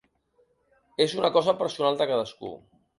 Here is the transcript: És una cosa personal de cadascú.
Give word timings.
És 1.07 1.15
una 1.21 1.31
cosa 1.37 1.57
personal 1.63 2.03
de 2.05 2.13
cadascú. 2.15 2.55